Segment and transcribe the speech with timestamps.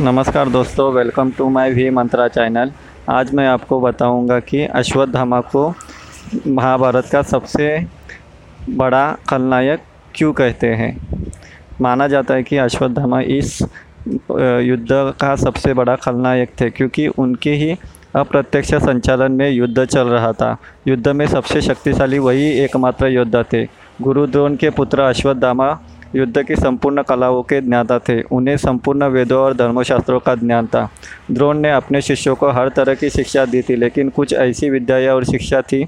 [0.00, 2.70] नमस्कार दोस्तों welcome to my V Mantra channel
[3.08, 5.74] आज मैं आपको बताऊँगा कि अश्वत्थामा को
[6.46, 7.66] महाभारत का सबसे
[8.70, 9.80] बड़ा खलनायक
[10.14, 10.96] क्यों कहते हैं?
[11.80, 13.60] माना जाता है कि अश्वत्थामा इस
[14.08, 14.88] युद्ध
[15.20, 17.76] का सबसे बड़ा खलनायक थे, क्योंकि उनके ही
[18.16, 20.56] अप्रत्यक्ष संचालन में युद्ध चल रहा था।
[20.88, 23.64] युद्ध में सबसे शक्तिशाली वही एकमात्र योद्धा थे।
[24.02, 25.70] गुरु द्रोण के पुत्र अश्वत्थामा
[26.16, 30.90] युद्ध की संपूर्ण कलाओं के ज्ञाता थे। उन्हें संपूर्ण वेदों और धर्मशास्त्रों का ज्ञान था।
[31.30, 35.08] द्रोण ने अपने शिष्यों को हर तरह की शिक्षा दी थी, लेकिन कुछ ऐसी विद्याएँ
[35.08, 35.86] और शिक्षा थी,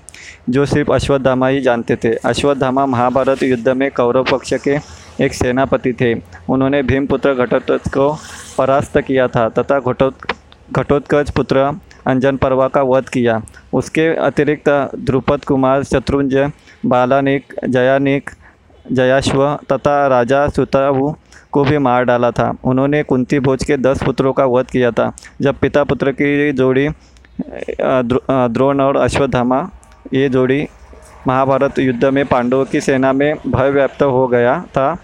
[0.51, 4.79] जो सिर्फ़ अश्वत्थामा ही जानते थे। अश्वत्थामा महाभारत युद्ध में कौरव पक्ष के
[5.25, 6.15] एक सेनापति थे।
[6.49, 8.19] उन्होंने भीमपुत्र घटोत्कच को
[8.59, 10.33] परास्त किया था तथा घटोत्,
[10.73, 11.59] घटोत्कच पुत्र
[12.07, 16.51] अंजन पर्वा का वध किया। उसके अतिरिक्त ध्रुपद कुमार शत्रुंजय,
[16.87, 18.30] बालानिक, जयानिक
[18.85, 21.13] जयाश्व तथा राजा सुतावु
[21.53, 25.13] को भी मार डाला था। उन्होंने कुंती भोज के दस पुत्रों का वध किया था।
[25.41, 26.89] जब पिता पुत्र की जोड़ी
[27.80, 29.69] द्रोण और अश्वत्थामा,
[30.15, 30.66] ये जोड़ी
[31.27, 34.95] महाभारत युद्ध में पांडवों की सेना में भय व्याप्त हो गया था,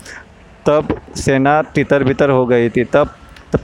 [0.66, 3.10] तब सेना तितर बितर हो गई थी। तब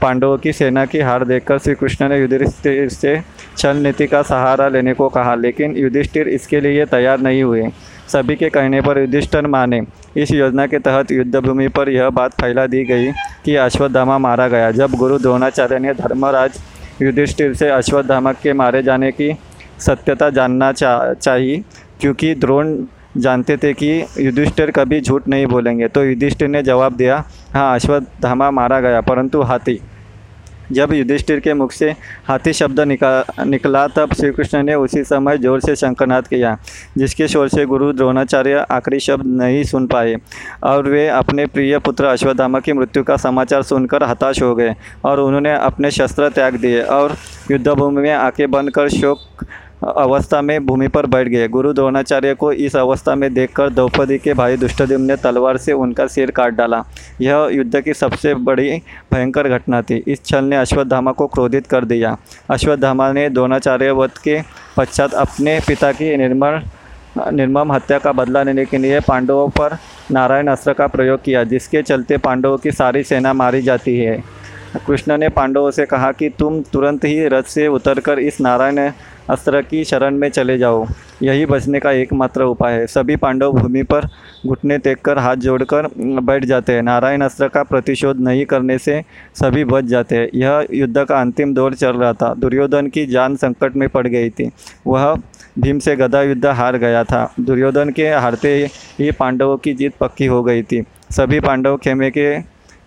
[0.01, 3.19] पांडवों की सेना की हार देखकर श्री कृष्ण ने युधिष्ठिर से
[3.57, 7.69] छल नीति का सहारा लेने को कहा, लेकिन युधिष्ठिर इसके लिए तैयार नहीं हुए।
[8.07, 9.81] सभी के कहने पर युधिष्ठिर माने
[10.15, 13.11] इस योजना के तहत युद्धभूमि पर यह बात फैला दी गई
[13.45, 16.59] कि अश्वत्थामा मारा गया। जब गुरु द्रोणाचार्य ने धर्मराज
[17.01, 19.31] युधिष्ठिर से अश्वत्थामा के मारे जाने की
[19.79, 21.63] सत्यता जानना चा चाहिए
[22.01, 22.75] क्योंकि द्रोण
[23.17, 28.49] जानते थे कि युधिष्ठिर कभी झूठ नहीं बोलेंगे तो युधिष्ठिर ने जवाब दिया हाँ अश्वत्थामा
[28.51, 29.79] मारा गया, परंतु हाथी
[30.71, 31.95] जब युधिष्ठिर के मुख से
[32.27, 36.57] हाथी शब्द निका, निकला, तब श्री कृष्ण ने उसी समय ज़ोर से शंकरनाथ किया,
[36.97, 40.15] जिसके शोर से गुरु द्रोणाचार्य आखिरी शब्द नहीं सुन पाए,
[40.63, 45.19] और वे अपने प्रिय पुत्र अश्वत्थामा की मृत्यु का समाचार सुनकर हताश हो गए, और
[45.19, 47.15] उन्होंने अपने शस्त्र त्याग दिए, और
[47.51, 49.19] युद्धभूमि में आँखें बनकर कर शोक
[49.85, 54.33] अवस्था में भूमि पर बैठ गए। गुरु द्रोणाचार्य को इस अवस्था में देखकर द्रौपदी के
[54.33, 56.83] भाई दुष्टद्युम ने तलवार से उनका सिर काट डाला।
[57.21, 58.69] यह युद्ध की सबसे बड़ी
[59.13, 62.17] भयंकर घटना थी। इस छल ने अश्वत्थामा को क्रोधित कर दिया।
[62.49, 64.41] अश्वत्थामा ने द्रोणाचार्य वध के
[64.77, 66.61] पश्चात अपने पिता की निर्मल,
[67.33, 69.77] निर्मम हत्या का बदला लेने के लिए पांडवों पर
[70.11, 74.23] नारायण अस्त्र का प्रयोग किया, जिसके चलते पांडवों की सारी सेना मारी जाती है।
[74.87, 78.91] कृष्ण ने पांडवों से कहा कि तुम तुरंत ही रथ से उतरकर इस नारायण
[79.29, 80.85] अस्त्र की शरण में चले जाओ।
[81.23, 84.07] यही बचने का एकमात्र उपाय है। सभी पांडव भूमि पर
[84.47, 89.01] घुटने टेक कर हाथ जोड़कर बैठ जाते हैं। नारायण अस्त्र का प्रतिशोध नहीं करने से
[89.35, 93.35] सभी बच जाते हैं। यह युद्ध का अंतिम दौर चल रहा था। दुर्योधन की जान
[93.35, 94.51] संकट में पड़ गई थी।
[94.87, 95.13] वह
[95.59, 98.57] भीम से गदा युद्ध हार गया था। दुर्योधन के हारते
[98.99, 102.37] ही पांडवों की जीत पक्की हो गई थी। सभी पांडव खेमे के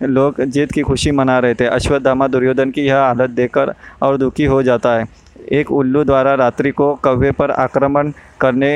[0.03, 4.45] लोग जीत की खुशी मना रहे थे। अश्वत्थामा दुर्योधन की यह हालत देखकर और दुखी
[4.45, 5.05] हो जाता है।
[5.51, 8.11] एक उल्लू द्वारा रात्रि को कव्वे पर आक्रमण
[8.41, 8.71] करने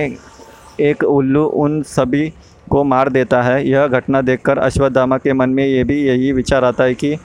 [0.81, 2.29] एक उल्लू उन सभी
[2.69, 6.63] को मार देता है। यह घटना देखकर अश्वत्थामा के मन में ये भी यही विचार
[6.63, 7.15] आता है कि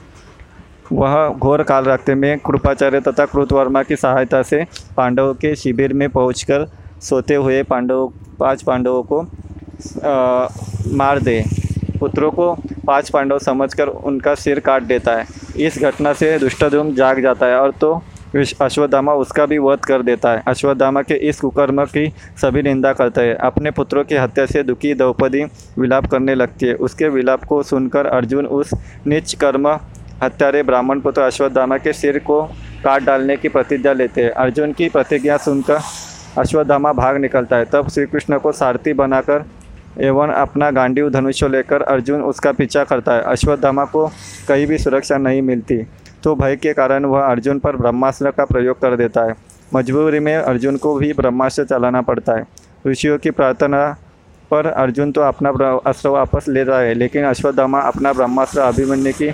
[0.91, 4.63] वह घोर काल रखते में कृपाचार्य तथा कृतवर्मा की सहायता से
[4.97, 6.65] पांडवों के शिविर में पहुंचकर
[7.01, 8.07] सोते हुए पांडवों
[8.39, 9.21] पाँच पांडवों को
[10.05, 10.47] आ,
[10.91, 11.43] मार दे।
[11.99, 12.53] पुत्रों को
[12.87, 15.25] पाँच पांडव समझकर उनका सिर काट देता है।
[15.57, 17.93] इस घटना से दुष्टधूम जाग जाता है और तो
[18.35, 22.07] अश्वत्थामा उसका भी वध कर देता है। अश्वत्थामा के इस कुकर्म की
[22.41, 25.43] सभी निंदा करते हैं। अपने पुत्रों की हत्या से दुखी द्रौपदी
[25.79, 28.73] विलाप करने लगती है। उसके विलाप को सुनकर अर्जुन उस
[29.07, 29.67] निच कर्म
[30.23, 32.41] हत्यारे ब्राह्मण पुत्र अश्वत्थामा के सिर को
[32.83, 35.79] काट डालने की प्रतिज्ञा लेते हैं। अर्जुन की प्रतिज्ञा सुनकर
[36.37, 39.45] अश्वत्थामा भाग निकलता है। तब श्री कृष्ण को सारथी बनाकर
[39.99, 44.07] एवं अपना गांडीव धनुष्य लेकर अर्जुन उसका पीछा करता है। अश्वत्थामा को
[44.47, 45.85] कहीं भी सुरक्षा नहीं मिलती।
[46.23, 49.35] तो भय के कारण वह अर्जुन पर ब्रह्मास्त्र का प्रयोग कर देता है।
[49.75, 52.45] मजबूरी में अर्जुन को भी ब्रह्मास्त्र चलाना पड़ता है।
[52.87, 53.89] ऋषियों की प्रार्थना
[54.51, 55.49] पर अर्जुन तो अपना
[55.85, 59.29] अस्त्र वापस ले रहा है, लेकिन अश्वत्थामा अपना ब्रह्मास्त्र अभिमन्यु की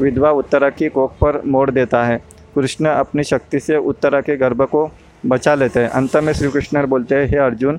[0.00, 2.20] विधवा उत्तरा की कोख पर मोड़ देता है।
[2.54, 4.90] कृष्ण अपनी शक्ति से उत्तरा के गर्भ को
[5.26, 7.78] बचा लेते हैं। अंत में श्री कृष्ण बोलते हैं, हे अर्जुन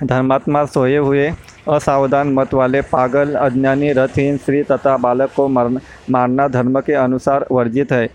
[0.00, 1.28] धर्मात्मा सोए हुए
[1.68, 5.78] असावधान मत वाले पागल, अज्ञानी, रथहीन स्त्री तथा बालक को मर
[6.10, 8.08] मारना धर्म के अनुसार वर्जित है।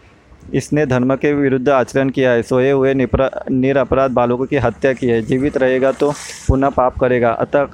[0.53, 5.21] इसने धर्म के विरुद्ध आचरण किया है। सोए हुए निरपराध बालकों की हत्या की है।
[5.21, 6.12] जीवित रहेगा तो
[6.47, 7.68] पुनः पाप करेगा। अतः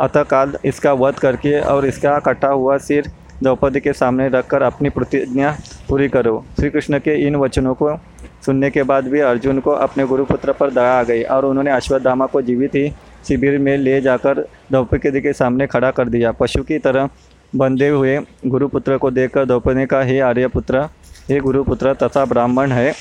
[0.00, 3.10] अतः काल इसका वध करके और इसका कटा हुआ सिर
[3.42, 5.56] द्रौपदी के सामने रखकर अपनी प्रतिज्ञा
[5.88, 7.96] पूरी करो। श्री कृष्ण के इन वचनों को
[8.46, 12.26] सुनने के बाद भी अर्जुन को अपने गुरुपुत्र पर दया आ गई और उन्होंने अश्वत्थामा
[12.26, 12.92] को जीवित ही
[13.28, 14.40] शिविर में ले जाकर
[14.70, 17.08] द्रौपदी के सामने खड़ा कर दिया। पशु की तरह
[17.56, 20.80] बंधे हुए गुरुपुत्र को देखकर द्रौपदी कहा, हे आर्यपुत्र,
[21.28, 22.92] हे गुरुपुत्र, तथा ब्राह्मण है।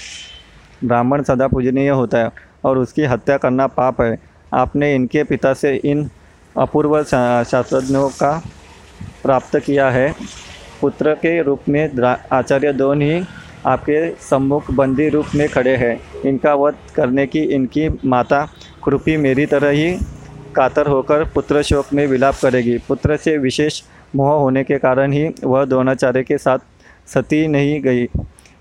[0.83, 2.29] ब्राह्मण सदा पूजनीय होता है
[2.65, 4.17] और उसकी हत्या करना पाप है।
[4.53, 6.09] आपने इनके पिता से इन
[6.57, 8.31] अपूर्व शास्त्रज्ञों का
[9.23, 10.13] प्राप्त किया है।
[10.81, 11.89] पुत्र के रूप में
[12.33, 13.21] आचार्य दोन ही
[13.65, 18.47] आपके सम्मुख बंदी रूप में खड़े हैं। इनका वध करने की इनकी माता
[18.83, 19.91] कृपी मेरी तरह ही
[20.55, 23.81] कातर होकर पुत्र शोक में विलाप करेगी। पुत्र से विशेष
[24.15, 26.59] मोह होने के कारण ही वह द्रोणाचार्य के साथ
[27.07, 28.05] सती नहीं गई।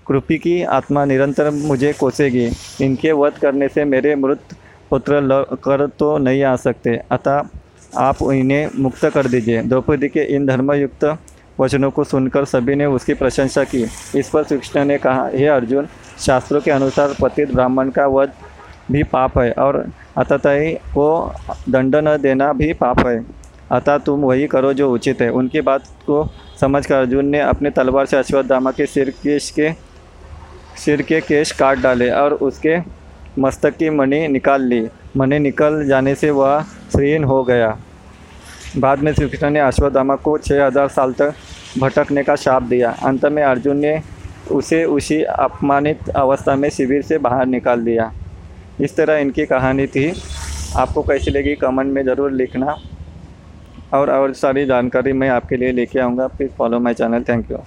[0.07, 2.49] कृपी की आत्मा निरंतर मुझे कोसेगी।
[2.81, 4.55] इनके वध करने से मेरे मृत
[4.89, 7.43] पुत्र कर तो नहीं आ सकते। अतः
[7.97, 11.05] आप इन्हें मुक्त कर दीजिए। द्रौपदी के इन धर्मयुक्त
[11.59, 13.85] वचनों को सुनकर सभी ने उसकी प्रशंसा की।
[14.15, 15.87] इस पर कृष्ण ने कहा, हे अर्जुन,
[16.19, 18.31] शास्त्रों के अनुसार पतित ब्राह्मण का वध
[18.91, 19.85] भी पाप है और
[20.17, 21.33] अतताई को
[21.69, 23.23] दंड न देना भी पाप है।
[23.71, 26.23] अतः तुम वही करो जो उचित है। उनकी बात को
[26.61, 29.71] समझकर अर्जुन ने अपने तलवार से अश्वत्थामा के सिर केश के,
[30.77, 32.77] सिर के केश काट डाले और उसके
[33.39, 34.87] मस्तक की मणि निकाल ली।
[35.17, 36.61] मणि निकल जाने से वह
[36.91, 37.77] श्रीहीन हो गया।
[38.77, 41.33] बाद में श्री कृष्ण ने अश्वत्थामा को छः हज़ार साल तक
[41.79, 44.01] भटकने का शाप दिया। अंत में अर्जुन ने
[44.51, 48.11] उसे उसी अपमानित अवस्था में शिविर से बाहर निकाल दिया।
[48.79, 50.11] इस तरह इनकी कहानी थी।
[50.77, 52.75] आपको कैसी लगी कमेंट में ज़रूर लिखना।
[53.93, 57.57] और और सारी जानकारी मैं आपके लिए लेके आऊँगा। Please follow my channel thank you